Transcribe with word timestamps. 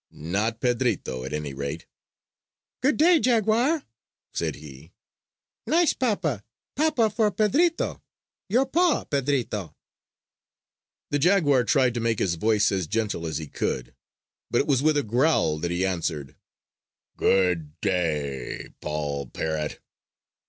Not 0.09 0.59
Pedrito, 0.61 1.25
at 1.27 1.31
any 1.31 1.53
rate. 1.53 1.85
"Good 2.81 2.97
day, 2.97 3.19
jaguar!" 3.19 3.85
said 4.33 4.55
he. 4.55 4.93
"Nice 5.67 5.93
papa! 5.93 6.43
Papa 6.75 7.11
for 7.11 7.29
Pedrito! 7.29 8.01
Your 8.49 8.65
paw, 8.65 9.03
Pedrito!" 9.03 9.75
The 11.11 11.19
jaguar 11.19 11.63
tried 11.65 11.93
to 11.93 11.99
make 11.99 12.17
his 12.17 12.33
voice 12.33 12.71
as 12.71 12.87
gentle 12.87 13.27
as 13.27 13.37
he 13.37 13.45
could; 13.45 13.93
but 14.49 14.59
it 14.59 14.67
was 14.67 14.81
with 14.81 14.97
a 14.97 15.03
growl 15.03 15.59
that 15.59 15.69
he 15.69 15.85
answered: 15.85 16.35
"GOOD 17.15 17.79
DAY, 17.81 18.69
POLL 18.81 19.27
PARROT!" 19.27 19.81